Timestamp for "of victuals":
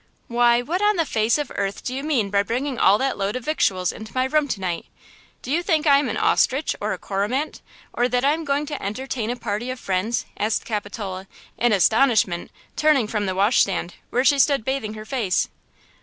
3.35-3.91